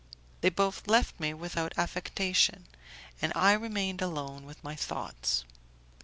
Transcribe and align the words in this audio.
They 0.41 0.49
both 0.49 0.87
left 0.87 1.19
me 1.19 1.31
without 1.35 1.77
affectation, 1.77 2.65
and 3.21 3.31
I 3.35 3.53
remained 3.53 4.01
alone 4.01 4.45
with 4.47 4.63
my 4.63 4.73
thoughts. 4.75 5.45